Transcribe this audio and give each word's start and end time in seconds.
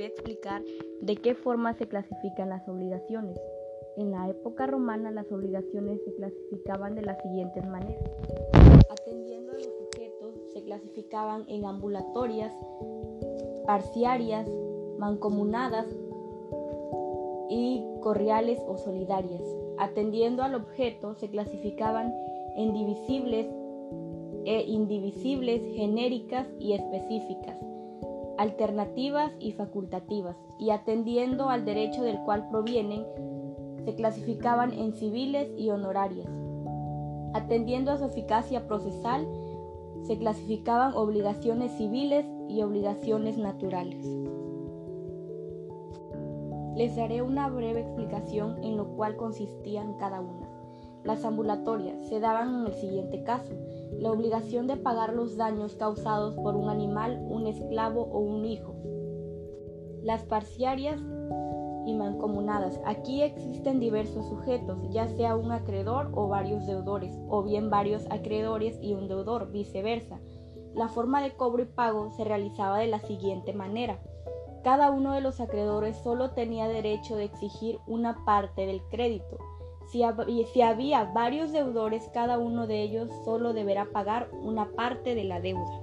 voy 0.00 0.06
a 0.06 0.08
explicar 0.08 0.62
de 1.02 1.16
qué 1.16 1.34
forma 1.34 1.74
se 1.74 1.86
clasifican 1.86 2.48
las 2.48 2.66
obligaciones. 2.66 3.38
En 3.98 4.12
la 4.12 4.30
época 4.30 4.66
romana 4.66 5.10
las 5.10 5.30
obligaciones 5.30 6.00
se 6.02 6.14
clasificaban 6.14 6.94
de 6.94 7.02
las 7.02 7.20
siguientes 7.20 7.66
maneras. 7.66 8.02
Atendiendo 8.90 9.52
a 9.52 9.56
los 9.56 9.66
sujetos 9.66 10.34
se 10.54 10.62
clasificaban 10.62 11.44
en 11.48 11.66
ambulatorias, 11.66 12.54
parciarias, 13.66 14.48
mancomunadas 14.98 15.86
y 17.50 17.84
corriales 18.00 18.58
o 18.66 18.78
solidarias. 18.78 19.42
Atendiendo 19.76 20.42
al 20.42 20.54
objeto 20.54 21.14
se 21.16 21.28
clasificaban 21.28 22.14
en 22.56 22.72
divisibles 22.72 23.46
e 24.46 24.62
indivisibles, 24.62 25.60
genéricas 25.74 26.46
y 26.58 26.72
específicas 26.72 27.69
alternativas 28.40 29.32
y 29.38 29.52
facultativas, 29.52 30.34
y 30.58 30.70
atendiendo 30.70 31.50
al 31.50 31.66
derecho 31.66 32.02
del 32.04 32.18
cual 32.20 32.48
provienen, 32.48 33.04
se 33.84 33.94
clasificaban 33.94 34.72
en 34.72 34.94
civiles 34.94 35.50
y 35.58 35.68
honorarias. 35.68 36.26
Atendiendo 37.34 37.92
a 37.92 37.98
su 37.98 38.06
eficacia 38.06 38.66
procesal, 38.66 39.28
se 40.04 40.16
clasificaban 40.16 40.94
obligaciones 40.94 41.72
civiles 41.72 42.24
y 42.48 42.62
obligaciones 42.62 43.36
naturales. 43.36 44.06
Les 46.76 46.96
daré 46.96 47.20
una 47.20 47.50
breve 47.50 47.80
explicación 47.80 48.64
en 48.64 48.78
lo 48.78 48.88
cual 48.96 49.16
consistían 49.18 49.98
cada 49.98 50.22
una. 50.22 50.48
Las 51.04 51.26
ambulatorias 51.26 52.08
se 52.08 52.20
daban 52.20 52.60
en 52.60 52.66
el 52.68 52.72
siguiente 52.72 53.22
caso 53.22 53.52
la 53.98 54.10
obligación 54.10 54.66
de 54.66 54.76
pagar 54.76 55.12
los 55.12 55.36
daños 55.36 55.74
causados 55.74 56.34
por 56.34 56.56
un 56.56 56.68
animal, 56.68 57.24
un 57.28 57.46
esclavo 57.46 58.02
o 58.02 58.20
un 58.20 58.44
hijo. 58.44 58.74
Las 60.02 60.24
parciarias 60.24 61.00
y 61.86 61.94
mancomunadas. 61.94 62.80
Aquí 62.84 63.22
existen 63.22 63.80
diversos 63.80 64.28
sujetos, 64.28 64.78
ya 64.90 65.08
sea 65.08 65.36
un 65.36 65.52
acreedor 65.52 66.10
o 66.14 66.28
varios 66.28 66.66
deudores, 66.66 67.18
o 67.28 67.42
bien 67.42 67.70
varios 67.70 68.06
acreedores 68.10 68.78
y 68.80 68.94
un 68.94 69.08
deudor, 69.08 69.50
viceversa. 69.50 70.20
La 70.74 70.88
forma 70.88 71.22
de 71.22 71.32
cobro 71.32 71.62
y 71.62 71.66
pago 71.66 72.10
se 72.12 72.24
realizaba 72.24 72.78
de 72.78 72.86
la 72.86 73.00
siguiente 73.00 73.52
manera. 73.52 73.98
Cada 74.62 74.90
uno 74.90 75.12
de 75.12 75.20
los 75.20 75.40
acreedores 75.40 75.96
solo 75.96 76.30
tenía 76.30 76.68
derecho 76.68 77.16
de 77.16 77.24
exigir 77.24 77.78
una 77.86 78.24
parte 78.24 78.66
del 78.66 78.82
crédito 78.90 79.38
si, 79.90 80.62
había 80.62 81.04
varios 81.04 81.50
deudores, 81.50 82.08
cada 82.14 82.38
uno 82.38 82.68
de 82.68 82.82
ellos 82.82 83.10
solo 83.24 83.52
deberá 83.52 83.86
pagar 83.86 84.28
una 84.42 84.70
parte 84.70 85.16
de 85.16 85.24
la 85.24 85.40
deuda. 85.40 85.82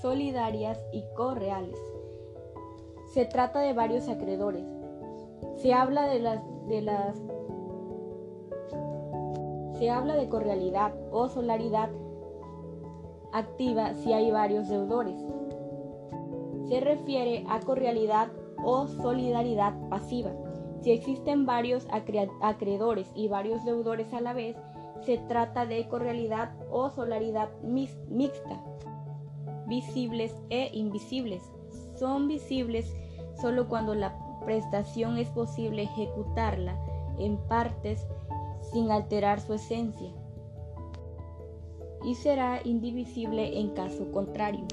Solidarias 0.00 0.78
y 0.90 1.04
correales. 1.14 1.78
Se 3.12 3.26
trata 3.26 3.60
de 3.60 3.74
varios 3.74 4.08
acreedores. 4.08 4.64
Se 5.56 5.74
habla 5.74 6.06
de 6.06 6.20
las, 6.20 6.40
de 6.68 6.80
las 6.80 7.16
se 9.78 9.90
habla 9.90 10.14
de 10.14 10.28
correalidad 10.28 10.94
o 11.10 11.28
solaridad 11.28 11.90
activa 13.32 13.94
si 13.94 14.12
hay 14.12 14.30
varios 14.30 14.68
deudores. 14.68 15.18
Se 16.68 16.80
refiere 16.80 17.44
a 17.48 17.60
correalidad 17.60 18.28
o 18.62 18.86
solidaridad 18.86 19.74
pasiva 19.88 20.32
si 20.82 20.92
existen 20.92 21.44
varios 21.44 21.86
acreedores 21.90 23.10
y 23.14 23.28
varios 23.28 23.64
deudores 23.64 24.12
a 24.14 24.20
la 24.20 24.32
vez, 24.32 24.56
se 25.04 25.18
trata 25.18 25.66
de 25.66 25.86
correalidad 25.88 26.52
o 26.70 26.90
solaridad 26.90 27.50
mixta. 27.62 28.62
Visibles 29.66 30.34
e 30.48 30.70
invisibles. 30.72 31.42
Son 31.96 32.28
visibles 32.28 32.94
solo 33.40 33.68
cuando 33.68 33.94
la 33.94 34.16
prestación 34.44 35.18
es 35.18 35.28
posible 35.28 35.82
ejecutarla 35.82 36.78
en 37.18 37.36
partes 37.36 38.06
sin 38.72 38.90
alterar 38.90 39.40
su 39.40 39.54
esencia. 39.54 40.10
Y 42.04 42.14
será 42.14 42.60
indivisible 42.64 43.60
en 43.60 43.70
caso 43.70 44.10
contrario. 44.10 44.64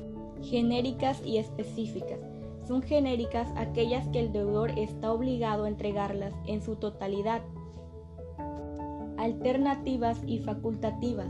Genéricas 0.42 1.22
y 1.26 1.38
específicas 1.38 2.20
son 2.68 2.82
genéricas 2.82 3.48
aquellas 3.56 4.08
que 4.10 4.20
el 4.20 4.32
deudor 4.34 4.78
está 4.78 5.14
obligado 5.14 5.64
a 5.64 5.68
entregarlas 5.70 6.34
en 6.46 6.62
su 6.62 6.76
totalidad. 6.76 7.42
Alternativas 9.18 10.22
y 10.28 10.40
facultativas. 10.40 11.30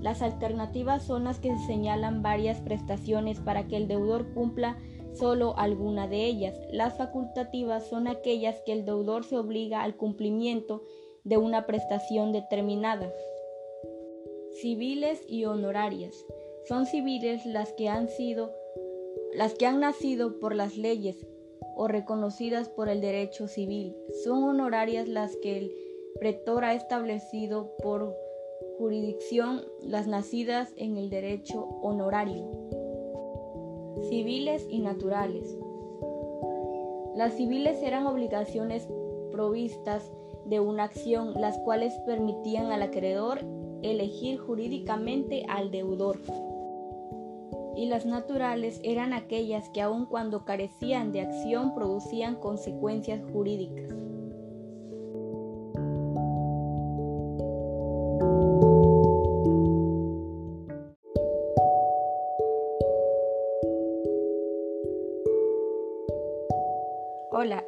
Las 0.00 0.22
alternativas 0.22 1.02
son 1.02 1.24
las 1.24 1.40
que 1.40 1.56
señalan 1.66 2.22
varias 2.22 2.60
prestaciones 2.60 3.40
para 3.40 3.66
que 3.66 3.76
el 3.76 3.88
deudor 3.88 4.32
cumpla 4.32 4.78
solo 5.14 5.56
alguna 5.58 6.06
de 6.06 6.24
ellas. 6.24 6.54
Las 6.70 6.96
facultativas 6.96 7.86
son 7.88 8.06
aquellas 8.06 8.60
que 8.64 8.72
el 8.72 8.84
deudor 8.84 9.24
se 9.24 9.36
obliga 9.36 9.82
al 9.82 9.96
cumplimiento 9.96 10.82
de 11.24 11.36
una 11.38 11.66
prestación 11.66 12.32
determinada. 12.32 13.12
Civiles 14.60 15.24
y 15.28 15.44
honorarias. 15.44 16.14
Son 16.68 16.86
civiles 16.86 17.44
las 17.46 17.72
que 17.72 17.88
han 17.88 18.08
sido 18.08 18.52
las 19.34 19.54
que 19.54 19.66
han 19.66 19.80
nacido 19.80 20.38
por 20.38 20.54
las 20.54 20.76
leyes 20.76 21.26
o 21.76 21.88
reconocidas 21.88 22.68
por 22.68 22.88
el 22.88 23.00
derecho 23.00 23.48
civil. 23.48 23.94
Son 24.24 24.44
honorarias 24.44 25.08
las 25.08 25.36
que 25.36 25.58
el 25.58 25.72
pretor 26.18 26.64
ha 26.64 26.74
establecido 26.74 27.72
por 27.82 28.16
jurisdicción, 28.78 29.62
las 29.80 30.06
nacidas 30.06 30.72
en 30.76 30.96
el 30.96 31.10
derecho 31.10 31.68
honorario. 31.82 32.50
Civiles 34.08 34.66
y 34.68 34.80
naturales. 34.80 35.56
Las 37.14 37.34
civiles 37.34 37.82
eran 37.82 38.06
obligaciones 38.06 38.88
provistas 39.32 40.12
de 40.44 40.60
una 40.60 40.84
acción, 40.84 41.34
las 41.34 41.58
cuales 41.58 41.94
permitían 42.06 42.72
al 42.72 42.82
acreedor 42.82 43.40
elegir 43.82 44.38
jurídicamente 44.38 45.44
al 45.48 45.70
deudor 45.70 46.18
y 47.76 47.86
las 47.86 48.06
naturales 48.06 48.80
eran 48.82 49.12
aquellas 49.12 49.68
que 49.68 49.82
aun 49.82 50.06
cuando 50.06 50.44
carecían 50.44 51.12
de 51.12 51.20
acción 51.20 51.74
producían 51.74 52.36
consecuencias 52.36 53.20
jurídicas. 53.30 53.94
Hola, 67.30 67.62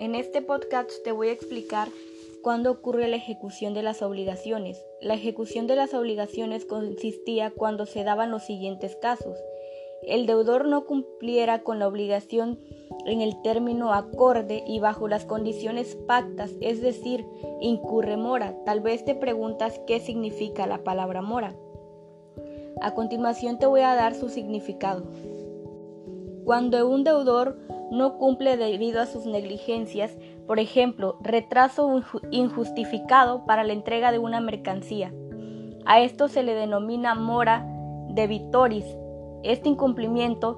en 0.00 0.16
este 0.16 0.42
podcast 0.42 0.90
te 1.04 1.12
voy 1.12 1.28
a 1.28 1.32
explicar 1.32 1.88
cuándo 2.42 2.70
ocurre 2.70 3.08
la 3.08 3.16
ejecución 3.16 3.74
de 3.74 3.82
las 3.82 4.02
obligaciones. 4.02 4.84
La 5.00 5.14
ejecución 5.14 5.66
de 5.66 5.76
las 5.76 5.94
obligaciones 5.94 6.64
consistía 6.64 7.50
cuando 7.50 7.86
se 7.86 8.04
daban 8.04 8.30
los 8.30 8.44
siguientes 8.44 8.96
casos. 8.96 9.36
El 10.02 10.26
deudor 10.26 10.66
no 10.66 10.86
cumpliera 10.86 11.62
con 11.62 11.78
la 11.78 11.88
obligación 11.88 12.60
en 13.06 13.20
el 13.20 13.40
término 13.42 13.92
acorde 13.92 14.62
y 14.66 14.78
bajo 14.78 15.08
las 15.08 15.24
condiciones 15.24 15.96
pactas, 16.06 16.54
es 16.60 16.80
decir, 16.80 17.26
incurre 17.60 18.16
mora. 18.16 18.56
Tal 18.64 18.80
vez 18.80 19.04
te 19.04 19.14
preguntas 19.14 19.80
qué 19.86 20.00
significa 20.00 20.66
la 20.66 20.84
palabra 20.84 21.22
mora. 21.22 21.56
A 22.80 22.94
continuación 22.94 23.58
te 23.58 23.66
voy 23.66 23.80
a 23.80 23.94
dar 23.94 24.14
su 24.14 24.28
significado. 24.28 25.04
Cuando 26.44 26.88
un 26.88 27.04
deudor 27.04 27.58
no 27.90 28.18
cumple 28.18 28.56
debido 28.56 29.00
a 29.00 29.06
sus 29.06 29.26
negligencias, 29.26 30.16
por 30.48 30.58
ejemplo, 30.58 31.18
retraso 31.20 32.02
injustificado 32.30 33.44
para 33.44 33.64
la 33.64 33.74
entrega 33.74 34.10
de 34.10 34.18
una 34.18 34.40
mercancía. 34.40 35.12
A 35.84 36.00
esto 36.00 36.26
se 36.28 36.42
le 36.42 36.54
denomina 36.54 37.14
mora 37.14 37.66
debitoris. 38.08 38.86
Este 39.42 39.68
incumplimiento 39.68 40.56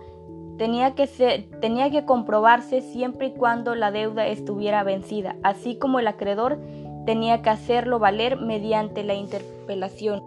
tenía 0.59 0.95
que, 0.95 1.09
tenía 1.61 1.91
que 1.91 2.05
comprobarse 2.05 2.83
siempre 2.83 3.27
y 3.27 3.31
cuando 3.33 3.75
la 3.75 3.91
deuda 3.91 4.29
estuviera 4.29 4.85
vencida, 4.85 5.35
así 5.43 5.77
como 5.77 5.99
el 5.99 6.07
acreedor 6.07 6.61
tenía 7.05 7.43
que 7.43 7.51
hacerlo 7.51 7.99
valer 7.99 8.41
mediante 8.41 9.03
la 9.03 9.15
interpelación. 9.15 10.23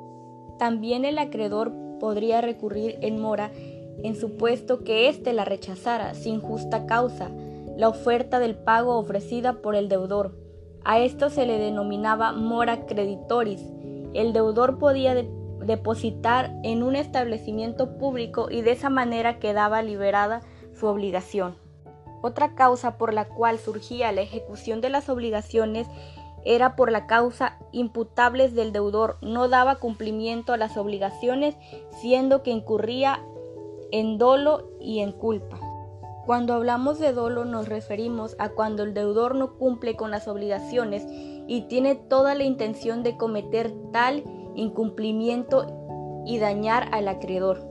También 0.59 1.05
el 1.05 1.17
acreedor 1.17 1.71
podría 2.01 2.41
recurrir 2.41 2.97
en 2.99 3.21
mora 3.21 3.51
en 4.03 4.17
supuesto 4.17 4.83
que 4.83 5.07
éste 5.07 5.31
la 5.31 5.45
rechazara 5.45 6.15
sin 6.15 6.41
justa 6.41 6.85
causa 6.85 7.31
la 7.77 7.89
oferta 7.89 8.39
del 8.39 8.55
pago 8.55 8.97
ofrecida 8.97 9.61
por 9.61 9.75
el 9.75 9.89
deudor. 9.89 10.37
A 10.83 10.99
esto 10.99 11.29
se 11.29 11.45
le 11.45 11.57
denominaba 11.57 12.33
mora 12.33 12.85
creditoris. 12.85 13.61
El 14.13 14.33
deudor 14.33 14.77
podía 14.77 15.15
depositar 15.65 16.53
en 16.63 16.83
un 16.83 16.95
establecimiento 16.95 17.97
público 17.97 18.49
y 18.51 18.61
de 18.61 18.71
esa 18.71 18.89
manera 18.89 19.39
quedaba 19.39 19.81
liberada 19.81 20.41
su 20.73 20.87
obligación. 20.87 21.55
Otra 22.21 22.55
causa 22.55 22.97
por 22.97 23.13
la 23.13 23.27
cual 23.27 23.59
surgía 23.59 24.11
la 24.11 24.21
ejecución 24.21 24.81
de 24.81 24.89
las 24.89 25.09
obligaciones 25.09 25.87
era 26.45 26.75
por 26.75 26.91
la 26.91 27.07
causa 27.07 27.57
imputables 27.71 28.53
del 28.53 28.73
deudor, 28.73 29.17
no 29.21 29.47
daba 29.47 29.75
cumplimiento 29.75 30.53
a 30.53 30.57
las 30.57 30.77
obligaciones, 30.77 31.55
siendo 32.01 32.43
que 32.43 32.51
incurría 32.51 33.23
en 33.91 34.17
dolo 34.17 34.69
y 34.79 34.99
en 34.99 35.11
culpa. 35.11 35.59
Cuando 36.25 36.53
hablamos 36.53 36.99
de 36.99 37.11
dolo 37.11 37.43
nos 37.43 37.67
referimos 37.67 38.35
a 38.39 38.49
cuando 38.49 38.83
el 38.83 38.93
deudor 38.93 39.35
no 39.35 39.57
cumple 39.57 39.95
con 39.95 40.09
las 40.09 40.27
obligaciones 40.27 41.05
y 41.47 41.67
tiene 41.67 41.95
toda 41.95 42.33
la 42.33 42.43
intención 42.43 43.03
de 43.03 43.17
cometer 43.17 43.73
tal 43.91 44.23
incumplimiento 44.55 46.23
y 46.25 46.39
dañar 46.39 46.87
al 46.93 47.09
acreedor. 47.09 47.67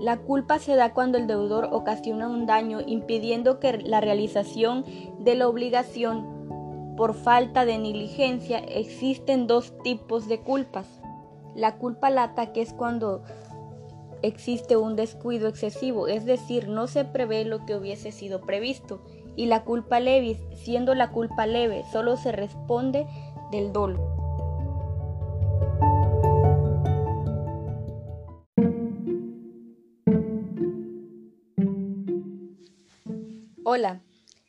La 0.00 0.18
culpa 0.18 0.58
se 0.58 0.74
da 0.74 0.92
cuando 0.94 1.18
el 1.18 1.26
deudor 1.26 1.68
ocasiona 1.70 2.28
un 2.28 2.46
daño 2.46 2.80
impidiendo 2.84 3.60
que 3.60 3.78
la 3.78 4.00
realización 4.00 4.84
de 5.18 5.34
la 5.34 5.48
obligación 5.48 6.94
por 6.96 7.14
falta 7.14 7.64
de 7.64 7.78
negligencia. 7.78 8.58
Existen 8.58 9.46
dos 9.46 9.72
tipos 9.84 10.28
de 10.28 10.40
culpas. 10.40 10.86
La 11.54 11.78
culpa 11.78 12.10
lata, 12.10 12.52
que 12.52 12.60
es 12.60 12.72
cuando 12.72 13.22
existe 14.22 14.76
un 14.76 14.96
descuido 14.96 15.48
excesivo, 15.48 16.08
es 16.08 16.24
decir, 16.24 16.68
no 16.68 16.86
se 16.86 17.04
prevé 17.04 17.44
lo 17.44 17.64
que 17.66 17.76
hubiese 17.76 18.12
sido 18.12 18.40
previsto, 18.40 19.02
y 19.36 19.46
la 19.46 19.64
culpa 19.64 20.00
levis, 20.00 20.38
siendo 20.56 20.94
la 20.94 21.10
culpa 21.10 21.46
leve, 21.46 21.84
solo 21.92 22.16
se 22.16 22.32
responde 22.32 23.06
del 23.52 23.72
dolo. 23.72 24.18
Hola, 33.70 34.00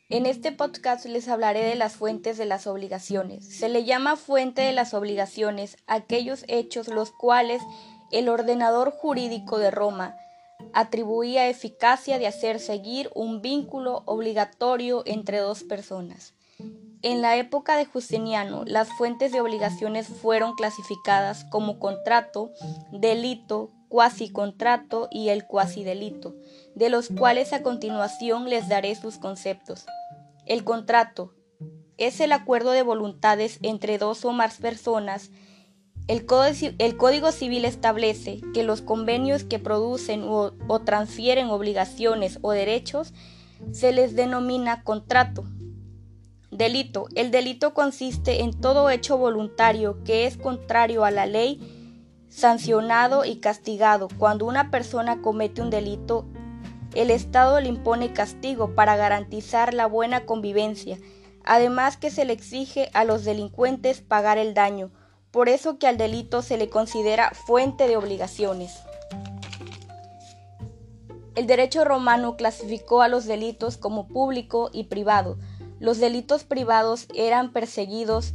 en 0.08 0.26
este 0.26 0.50
podcast 0.50 1.04
les 1.04 1.28
hablaré 1.28 1.62
de 1.62 1.76
las 1.76 1.94
fuentes 1.94 2.36
de 2.38 2.46
las 2.46 2.66
obligaciones. 2.66 3.46
Se 3.46 3.68
le 3.68 3.84
llama 3.84 4.16
fuente 4.16 4.62
de 4.62 4.72
las 4.72 4.94
obligaciones 4.94 5.76
aquellos 5.86 6.44
hechos 6.48 6.88
los 6.88 7.12
cuales 7.12 7.62
el 8.10 8.28
ordenador 8.28 8.90
jurídico 8.90 9.58
de 9.58 9.70
Roma 9.70 10.16
atribuía 10.72 11.48
eficacia 11.48 12.18
de 12.18 12.26
hacer 12.26 12.60
seguir 12.60 13.10
un 13.14 13.40
vínculo 13.40 14.02
obligatorio 14.06 15.02
entre 15.06 15.38
dos 15.38 15.62
personas. 15.62 16.34
En 17.02 17.22
la 17.22 17.36
época 17.36 17.76
de 17.76 17.86
Justiniano, 17.86 18.64
las 18.66 18.90
fuentes 18.90 19.32
de 19.32 19.40
obligaciones 19.40 20.08
fueron 20.08 20.54
clasificadas 20.54 21.44
como 21.44 21.78
contrato, 21.78 22.50
delito, 22.92 23.70
cuasi 23.88 24.30
contrato 24.30 25.08
y 25.10 25.30
el 25.30 25.46
cuasi 25.46 25.82
delito, 25.82 26.36
de 26.74 26.90
los 26.90 27.08
cuales 27.08 27.54
a 27.54 27.62
continuación 27.62 28.50
les 28.50 28.68
daré 28.68 28.94
sus 28.94 29.16
conceptos. 29.16 29.86
El 30.44 30.62
contrato 30.62 31.32
es 31.96 32.20
el 32.20 32.32
acuerdo 32.32 32.72
de 32.72 32.82
voluntades 32.82 33.58
entre 33.62 33.98
dos 33.98 34.24
o 34.24 34.32
más 34.32 34.58
personas 34.58 35.30
el, 36.10 36.96
Código 36.96 37.30
Civil 37.30 37.64
establece 37.64 38.40
que 38.52 38.64
los 38.64 38.82
convenios 38.82 39.44
que 39.44 39.60
producen 39.60 40.24
o, 40.24 40.52
o 40.66 40.80
transfieren 40.80 41.50
obligaciones 41.50 42.40
o 42.42 42.50
derechos 42.50 43.14
se 43.70 43.92
les 43.92 44.16
denomina 44.16 44.82
contrato. 44.82 45.44
Delito. 46.50 47.06
El 47.14 47.30
delito 47.30 47.74
consiste 47.74 48.42
en 48.42 48.60
todo 48.60 48.90
hecho 48.90 49.18
voluntario 49.18 50.02
que 50.02 50.26
es 50.26 50.36
contrario 50.36 51.04
a 51.04 51.12
la 51.12 51.26
ley, 51.26 51.60
sancionado 52.28 53.24
y 53.24 53.36
castigado. 53.36 54.08
Cuando 54.18 54.46
una 54.46 54.72
persona 54.72 55.22
comete 55.22 55.62
un 55.62 55.70
delito, 55.70 56.26
el 56.92 57.12
Estado 57.12 57.60
le 57.60 57.68
impone 57.68 58.12
castigo 58.12 58.74
para 58.74 58.96
garantizar 58.96 59.74
la 59.74 59.86
buena 59.86 60.26
convivencia, 60.26 60.98
además 61.44 61.96
que 61.96 62.10
se 62.10 62.24
le 62.24 62.32
exige 62.32 62.90
a 62.94 63.04
los 63.04 63.24
delincuentes 63.24 64.00
pagar 64.00 64.38
el 64.38 64.54
daño 64.54 64.90
por 65.30 65.48
eso 65.48 65.78
que 65.78 65.86
al 65.86 65.96
delito 65.96 66.42
se 66.42 66.56
le 66.56 66.68
considera 66.68 67.30
fuente 67.30 67.86
de 67.86 67.96
obligaciones. 67.96 68.80
El 71.36 71.46
derecho 71.46 71.84
romano 71.84 72.36
clasificó 72.36 73.02
a 73.02 73.08
los 73.08 73.24
delitos 73.24 73.76
como 73.76 74.08
público 74.08 74.70
y 74.72 74.84
privado. 74.84 75.38
Los 75.78 75.98
delitos 75.98 76.44
privados 76.44 77.06
eran 77.14 77.52
perseguidos 77.52 78.34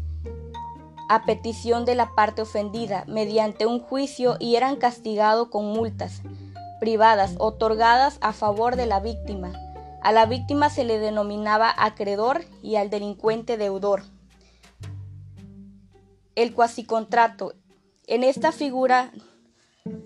a 1.09 1.25
petición 1.25 1.85
de 1.85 1.95
la 1.95 2.15
parte 2.15 2.41
ofendida 2.41 3.03
mediante 3.07 3.65
un 3.65 3.79
juicio 3.79 4.37
y 4.39 4.55
eran 4.55 4.77
castigados 4.77 5.49
con 5.49 5.65
multas 5.65 6.21
privadas 6.79 7.35
otorgadas 7.37 8.17
a 8.21 8.33
favor 8.33 8.75
de 8.75 8.85
la 8.85 8.99
víctima. 8.99 9.53
A 10.01 10.11
la 10.11 10.25
víctima 10.25 10.69
se 10.69 10.83
le 10.83 10.99
denominaba 10.99 11.73
acreedor 11.77 12.43
y 12.61 12.75
al 12.75 12.89
delincuente 12.89 13.57
deudor 13.57 14.03
el 16.35 16.53
cuasicontrato. 16.53 17.53
En 18.07 18.23
esta 18.23 18.51
figura 18.51 19.11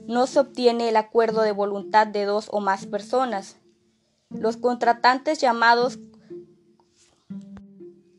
no 0.07 0.27
se 0.27 0.39
obtiene 0.39 0.89
el 0.89 0.95
acuerdo 0.95 1.41
de 1.41 1.51
voluntad 1.51 2.07
de 2.07 2.25
dos 2.25 2.47
o 2.51 2.59
más 2.59 2.85
personas. 2.85 3.57
Los 4.29 4.57
contratantes 4.57 5.39
llamados 5.39 5.99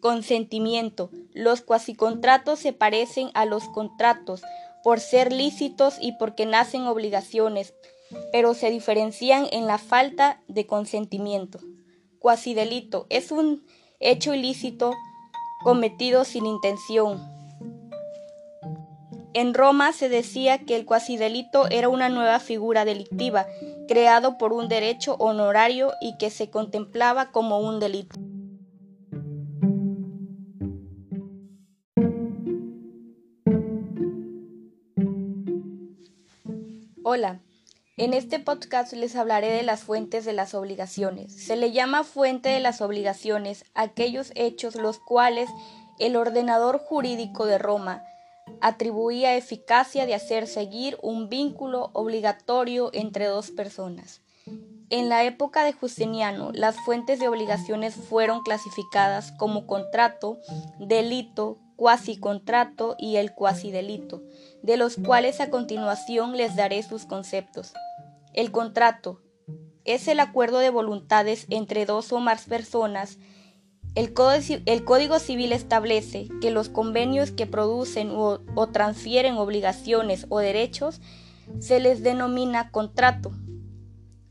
consentimiento. 0.00 1.10
Los 1.32 1.60
cuasicontratos 1.60 2.58
se 2.58 2.72
parecen 2.72 3.30
a 3.34 3.44
los 3.44 3.68
contratos 3.68 4.42
por 4.82 4.98
ser 4.98 5.32
lícitos 5.32 5.96
y 6.00 6.12
porque 6.12 6.46
nacen 6.46 6.86
obligaciones, 6.86 7.74
pero 8.32 8.54
se 8.54 8.70
diferencian 8.70 9.46
en 9.52 9.66
la 9.66 9.78
falta 9.78 10.40
de 10.48 10.66
consentimiento. 10.66 11.60
Cuasidelito 12.18 13.06
es 13.10 13.30
un 13.30 13.62
hecho 14.00 14.34
ilícito 14.34 14.94
cometido 15.62 16.24
sin 16.24 16.46
intención, 16.46 17.39
en 19.32 19.54
Roma 19.54 19.92
se 19.92 20.08
decía 20.08 20.58
que 20.64 20.76
el 20.76 20.84
cuasidelito 20.84 21.68
era 21.70 21.88
una 21.88 22.08
nueva 22.08 22.40
figura 22.40 22.84
delictiva, 22.84 23.46
creado 23.86 24.38
por 24.38 24.52
un 24.52 24.68
derecho 24.68 25.14
honorario 25.14 25.92
y 26.00 26.16
que 26.18 26.30
se 26.30 26.50
contemplaba 26.50 27.30
como 27.30 27.60
un 27.60 27.78
delito. 27.78 28.18
Hola, 37.02 37.40
en 37.96 38.14
este 38.14 38.38
podcast 38.38 38.92
les 38.92 39.16
hablaré 39.16 39.48
de 39.48 39.62
las 39.62 39.80
fuentes 39.80 40.24
de 40.24 40.32
las 40.32 40.54
obligaciones. 40.54 41.34
Se 41.34 41.56
le 41.56 41.72
llama 41.72 42.04
fuente 42.04 42.48
de 42.48 42.60
las 42.60 42.80
obligaciones 42.80 43.64
aquellos 43.74 44.32
hechos 44.34 44.74
los 44.74 44.98
cuales 44.98 45.50
el 45.98 46.16
ordenador 46.16 46.78
jurídico 46.78 47.46
de 47.46 47.58
Roma 47.58 48.02
atribuía 48.60 49.36
eficacia 49.36 50.06
de 50.06 50.14
hacer 50.14 50.46
seguir 50.46 50.98
un 51.02 51.28
vínculo 51.28 51.90
obligatorio 51.92 52.90
entre 52.92 53.26
dos 53.26 53.50
personas. 53.50 54.20
En 54.90 55.08
la 55.08 55.22
época 55.24 55.64
de 55.64 55.72
Justiniano, 55.72 56.50
las 56.52 56.76
fuentes 56.80 57.20
de 57.20 57.28
obligaciones 57.28 57.94
fueron 57.94 58.40
clasificadas 58.42 59.30
como 59.32 59.66
contrato, 59.66 60.38
delito, 60.80 61.58
cuasi 61.76 62.18
contrato 62.18 62.96
y 62.98 63.16
el 63.16 63.32
cuasi 63.32 63.70
delito, 63.70 64.22
de 64.62 64.76
los 64.76 64.96
cuales 64.96 65.40
a 65.40 65.48
continuación 65.48 66.36
les 66.36 66.56
daré 66.56 66.82
sus 66.82 67.06
conceptos. 67.06 67.72
El 68.34 68.50
contrato 68.50 69.22
es 69.84 70.08
el 70.08 70.20
acuerdo 70.20 70.58
de 70.58 70.70
voluntades 70.70 71.46
entre 71.50 71.86
dos 71.86 72.12
o 72.12 72.18
más 72.18 72.44
personas 72.44 73.18
el 73.94 74.12
Código, 74.14 75.18
Civil 75.18 75.52
establece 75.52 76.28
que 76.40 76.50
los 76.50 76.68
convenios 76.68 77.32
que 77.32 77.46
producen 77.46 78.10
o, 78.10 78.40
o 78.54 78.66
transfieren 78.68 79.34
obligaciones 79.36 80.26
o 80.28 80.38
derechos 80.38 81.00
se 81.58 81.80
les 81.80 82.02
denomina 82.02 82.70
contrato. 82.70 83.32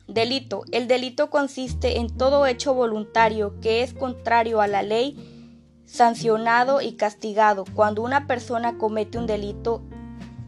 Delito. 0.08 0.64
El 0.72 0.88
delito 0.88 1.30
consiste 1.30 2.00
en 2.00 2.16
todo 2.16 2.48
hecho 2.48 2.74
voluntario 2.74 3.60
que 3.60 3.84
es 3.84 3.94
contrario 3.94 4.62
a 4.62 4.68
la 4.68 4.82
ley, 4.82 5.84
sancionado 5.86 6.82
y 6.82 6.94
castigado. 6.94 7.66
Cuando 7.76 8.02
una 8.02 8.28
persona 8.28 8.78
comete 8.78 9.18
un 9.18 9.28
delito, 9.28 9.84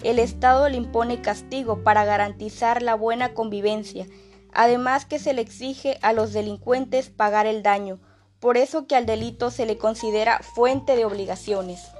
el 0.03 0.19
Estado 0.19 0.67
le 0.69 0.77
impone 0.77 1.21
castigo 1.21 1.83
para 1.83 2.05
garantizar 2.05 2.81
la 2.81 2.95
buena 2.95 3.33
convivencia, 3.33 4.07
además 4.53 5.05
que 5.05 5.19
se 5.19 5.33
le 5.33 5.41
exige 5.41 5.99
a 6.01 6.13
los 6.13 6.33
delincuentes 6.33 7.09
pagar 7.09 7.45
el 7.45 7.61
daño 7.61 7.99
por 8.41 8.57
eso 8.57 8.87
que 8.87 8.95
al 8.95 9.05
delito 9.05 9.51
se 9.51 9.67
le 9.67 9.77
considera 9.77 10.39
fuente 10.39 10.95
de 10.95 11.05
obligaciones. 11.05 11.91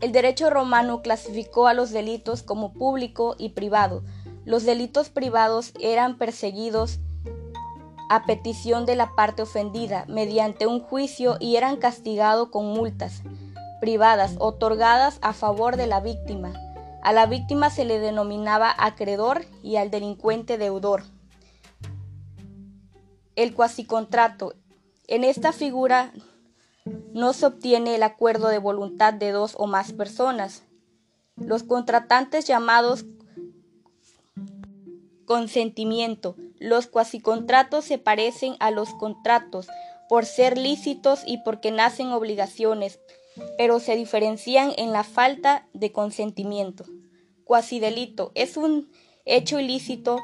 El 0.00 0.12
derecho 0.12 0.48
romano 0.48 1.02
clasificó 1.02 1.66
a 1.66 1.74
los 1.74 1.90
delitos 1.90 2.44
como 2.44 2.72
público 2.72 3.34
y 3.36 3.50
privado. 3.50 4.04
Los 4.44 4.64
delitos 4.64 5.08
privados 5.08 5.72
eran 5.80 6.16
perseguidos 6.16 7.00
a 8.08 8.24
petición 8.24 8.86
de 8.86 8.94
la 8.94 9.16
parte 9.16 9.42
ofendida 9.42 10.04
mediante 10.08 10.68
un 10.68 10.80
juicio 10.80 11.36
y 11.40 11.56
eran 11.56 11.76
castigados 11.76 12.48
con 12.48 12.66
multas 12.66 13.22
privadas 13.80 14.36
otorgadas 14.38 15.18
a 15.22 15.32
favor 15.32 15.76
de 15.76 15.88
la 15.88 16.00
víctima. 16.00 16.52
A 17.02 17.12
la 17.12 17.26
víctima 17.26 17.68
se 17.70 17.84
le 17.84 17.98
denominaba 17.98 18.74
acreedor 18.78 19.44
y 19.62 19.76
al 19.76 19.90
delincuente 19.90 20.56
deudor 20.56 21.02
el 23.38 23.54
cuasicontrato. 23.54 24.54
En 25.06 25.22
esta 25.22 25.52
figura 25.52 26.12
no 27.12 27.32
se 27.32 27.46
obtiene 27.46 27.94
el 27.94 28.02
acuerdo 28.02 28.48
de 28.48 28.58
voluntad 28.58 29.14
de 29.14 29.30
dos 29.30 29.54
o 29.56 29.68
más 29.68 29.92
personas. 29.92 30.64
Los 31.36 31.62
contratantes 31.62 32.46
llamados 32.46 33.04
consentimiento. 35.24 36.34
Los 36.58 36.88
cuasicontratos 36.88 37.84
se 37.84 37.98
parecen 37.98 38.56
a 38.58 38.72
los 38.72 38.92
contratos 38.94 39.68
por 40.08 40.24
ser 40.24 40.58
lícitos 40.58 41.22
y 41.24 41.38
porque 41.44 41.70
nacen 41.70 42.08
obligaciones, 42.08 42.98
pero 43.56 43.78
se 43.78 43.94
diferencian 43.94 44.72
en 44.76 44.90
la 44.90 45.04
falta 45.04 45.68
de 45.74 45.92
consentimiento. 45.92 46.86
Cuasidelito 47.44 48.32
es 48.34 48.56
un 48.56 48.90
hecho 49.26 49.60
ilícito 49.60 50.18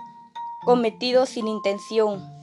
cometido 0.65 1.27
sin 1.27 1.47
intención. 1.47 2.34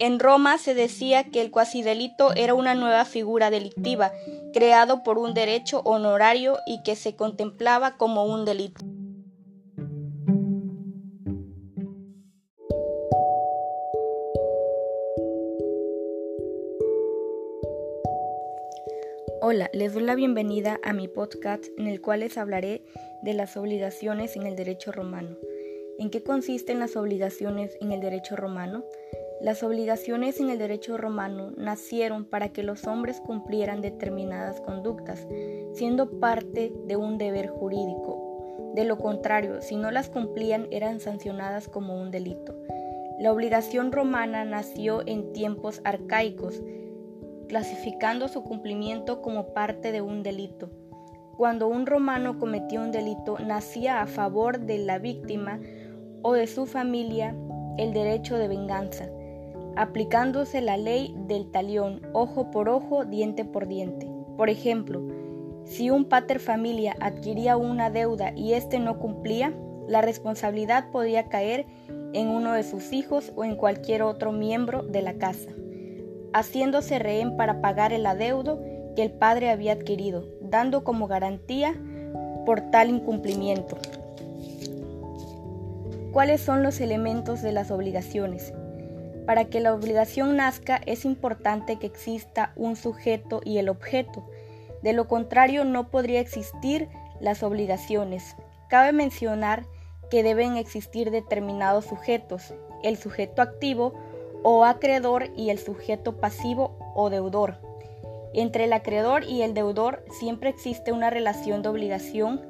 En 0.00 0.20
Roma 0.20 0.58
se 0.58 0.74
decía 0.74 1.24
que 1.24 1.40
el 1.40 1.50
cuasidelito 1.50 2.32
era 2.36 2.54
una 2.54 2.76
nueva 2.76 3.04
figura 3.04 3.50
delictiva, 3.50 4.12
creado 4.52 5.02
por 5.02 5.18
un 5.18 5.34
derecho 5.34 5.80
honorario 5.84 6.58
y 6.66 6.84
que 6.84 6.94
se 6.94 7.16
contemplaba 7.16 7.96
como 7.96 8.24
un 8.24 8.44
delito. 8.44 8.84
Hola, 19.40 19.68
les 19.72 19.94
doy 19.94 20.04
la 20.04 20.14
bienvenida 20.14 20.78
a 20.84 20.92
mi 20.92 21.08
podcast 21.08 21.64
en 21.76 21.88
el 21.88 22.00
cual 22.00 22.20
les 22.20 22.38
hablaré 22.38 22.84
de 23.22 23.34
las 23.34 23.56
obligaciones 23.56 24.36
en 24.36 24.46
el 24.46 24.54
derecho 24.54 24.92
romano. 24.92 25.36
¿En 25.98 26.10
qué 26.10 26.22
consisten 26.22 26.78
las 26.78 26.94
obligaciones 26.94 27.76
en 27.80 27.90
el 27.90 28.00
derecho 28.00 28.36
romano? 28.36 28.84
Las 29.40 29.62
obligaciones 29.62 30.40
en 30.40 30.50
el 30.50 30.58
derecho 30.58 30.96
romano 30.96 31.52
nacieron 31.56 32.24
para 32.24 32.48
que 32.48 32.64
los 32.64 32.88
hombres 32.88 33.20
cumplieran 33.20 33.80
determinadas 33.80 34.60
conductas, 34.60 35.28
siendo 35.74 36.18
parte 36.18 36.72
de 36.86 36.96
un 36.96 37.18
deber 37.18 37.46
jurídico. 37.46 38.72
De 38.74 38.84
lo 38.84 38.98
contrario, 38.98 39.62
si 39.62 39.76
no 39.76 39.92
las 39.92 40.10
cumplían 40.10 40.66
eran 40.72 40.98
sancionadas 40.98 41.68
como 41.68 42.00
un 42.00 42.10
delito. 42.10 42.56
La 43.20 43.32
obligación 43.32 43.92
romana 43.92 44.44
nació 44.44 45.06
en 45.06 45.32
tiempos 45.32 45.80
arcaicos, 45.84 46.60
clasificando 47.48 48.26
su 48.26 48.42
cumplimiento 48.42 49.22
como 49.22 49.54
parte 49.54 49.92
de 49.92 50.02
un 50.02 50.24
delito. 50.24 50.70
Cuando 51.36 51.68
un 51.68 51.86
romano 51.86 52.40
cometía 52.40 52.80
un 52.80 52.90
delito, 52.90 53.38
nacía 53.38 54.02
a 54.02 54.08
favor 54.08 54.58
de 54.58 54.78
la 54.78 54.98
víctima 54.98 55.60
o 56.22 56.32
de 56.32 56.48
su 56.48 56.66
familia 56.66 57.36
el 57.78 57.92
derecho 57.92 58.36
de 58.36 58.48
venganza, 58.48 59.08
aplicándose 59.80 60.60
la 60.60 60.76
ley 60.76 61.14
del 61.26 61.50
talión, 61.50 62.02
ojo 62.12 62.50
por 62.50 62.68
ojo, 62.68 63.04
diente 63.04 63.44
por 63.44 63.68
diente. 63.68 64.06
Por 64.36 64.50
ejemplo, 64.50 65.00
si 65.64 65.90
un 65.90 66.04
pater 66.04 66.40
familia 66.40 66.96
adquiría 67.00 67.56
una 67.56 67.90
deuda 67.90 68.32
y 68.36 68.54
éste 68.54 68.78
no 68.78 68.98
cumplía, 68.98 69.54
la 69.86 70.02
responsabilidad 70.02 70.90
podía 70.90 71.28
caer 71.28 71.66
en 72.12 72.28
uno 72.28 72.52
de 72.52 72.62
sus 72.62 72.92
hijos 72.92 73.32
o 73.36 73.44
en 73.44 73.56
cualquier 73.56 74.02
otro 74.02 74.32
miembro 74.32 74.82
de 74.82 75.02
la 75.02 75.14
casa 75.14 75.50
haciéndose 76.32 76.98
rehén 76.98 77.36
para 77.36 77.60
pagar 77.60 77.92
el 77.92 78.06
adeudo 78.06 78.60
que 78.96 79.02
el 79.02 79.12
padre 79.12 79.50
había 79.50 79.72
adquirido, 79.72 80.24
dando 80.40 80.84
como 80.84 81.06
garantía 81.06 81.74
por 82.44 82.70
tal 82.70 82.90
incumplimiento. 82.90 83.78
¿Cuáles 86.12 86.40
son 86.40 86.62
los 86.62 86.80
elementos 86.80 87.42
de 87.42 87.52
las 87.52 87.70
obligaciones? 87.70 88.52
Para 89.28 89.44
que 89.50 89.60
la 89.60 89.74
obligación 89.74 90.36
nazca 90.36 90.80
es 90.86 91.04
importante 91.04 91.78
que 91.78 91.86
exista 91.86 92.54
un 92.56 92.76
sujeto 92.76 93.42
y 93.44 93.58
el 93.58 93.68
objeto. 93.68 94.26
De 94.82 94.94
lo 94.94 95.06
contrario 95.06 95.66
no 95.66 95.90
podría 95.90 96.20
existir 96.20 96.88
las 97.20 97.42
obligaciones. 97.42 98.36
Cabe 98.70 98.92
mencionar 98.92 99.66
que 100.10 100.22
deben 100.22 100.56
existir 100.56 101.10
determinados 101.10 101.84
sujetos, 101.84 102.54
el 102.82 102.96
sujeto 102.96 103.42
activo 103.42 103.92
o 104.44 104.64
acreedor 104.64 105.28
y 105.36 105.50
el 105.50 105.58
sujeto 105.58 106.16
pasivo 106.16 106.78
o 106.94 107.10
deudor. 107.10 107.58
Entre 108.32 108.64
el 108.64 108.72
acreedor 108.72 109.24
y 109.24 109.42
el 109.42 109.52
deudor 109.52 110.06
siempre 110.10 110.48
existe 110.48 110.90
una 110.90 111.10
relación 111.10 111.60
de 111.60 111.68
obligación 111.68 112.40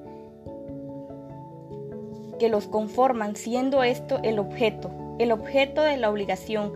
que 2.38 2.48
los 2.48 2.68
conforman, 2.68 3.34
siendo 3.34 3.82
esto 3.82 4.20
el 4.22 4.38
objeto. 4.38 5.07
El 5.18 5.32
objeto 5.32 5.82
de 5.82 5.96
la 5.96 6.10
obligación 6.10 6.72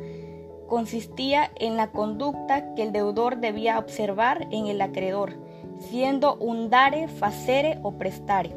consistía 0.68 1.50
en 1.56 1.76
la 1.76 1.88
conducta 1.88 2.74
que 2.74 2.82
el 2.82 2.92
deudor 2.92 3.38
debía 3.38 3.78
observar 3.78 4.48
en 4.50 4.66
el 4.66 4.80
acreedor, 4.80 5.34
siendo 5.78 6.36
un 6.36 6.70
dare, 6.70 7.08
facere 7.08 7.78
o 7.82 7.98
prestare. 7.98 8.56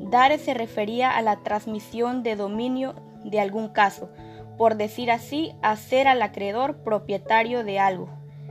Dare 0.00 0.38
se 0.38 0.54
refería 0.54 1.16
a 1.16 1.22
la 1.22 1.36
transmisión 1.36 2.22
de 2.22 2.36
dominio 2.36 2.94
de 3.24 3.40
algún 3.40 3.68
caso, 3.68 4.10
por 4.58 4.76
decir 4.76 5.10
así, 5.10 5.52
hacer 5.62 6.08
al 6.08 6.22
acreedor 6.22 6.82
propietario 6.82 7.64
de 7.64 7.78
algo. 7.78 8.08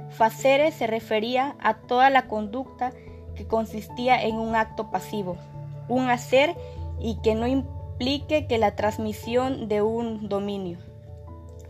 Facere 0.09 0.71
se 0.71 0.87
refería 0.87 1.55
a 1.59 1.75
toda 1.75 2.09
la 2.09 2.27
conducta 2.27 2.93
que 3.35 3.47
consistía 3.47 4.21
en 4.23 4.35
un 4.35 4.55
acto 4.55 4.89
pasivo, 4.89 5.37
un 5.89 6.09
hacer 6.09 6.55
y 6.99 7.19
que 7.21 7.35
no 7.35 7.47
implique 7.95 8.45
que 8.47 8.57
la 8.57 8.75
transmisión 8.75 9.69
de 9.69 9.81
un 9.81 10.27
dominio. 10.27 10.77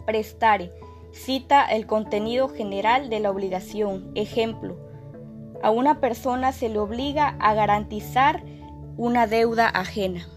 Prestare 0.08 0.72
cita 1.12 1.64
el 1.66 1.86
contenido 1.86 2.50
general 2.50 3.12
de 3.12 3.20
la 3.20 3.30
obligación. 3.30 4.12
Ejemplo, 4.16 4.76
a 5.62 5.70
una 5.70 6.00
persona 6.00 6.52
se 6.52 6.70
le 6.70 6.80
obliga 6.80 7.36
a 7.40 7.54
garantizar 7.54 8.44
una 8.98 9.28
deuda 9.28 9.68
ajena. 9.68 10.28